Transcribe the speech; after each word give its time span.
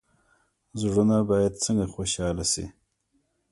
زړونه 0.81 1.15
باید 1.29 1.53
څنګه 1.65 1.85
خوشحاله 1.93 2.45
شي؟ 2.51 2.65